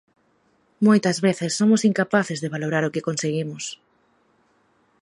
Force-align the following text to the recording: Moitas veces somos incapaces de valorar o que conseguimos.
Moitas 0.87 1.17
veces 1.27 1.51
somos 1.59 1.81
incapaces 1.89 2.41
de 2.43 2.51
valorar 2.55 2.83
o 2.85 2.93
que 2.93 3.05
conseguimos. 3.07 3.63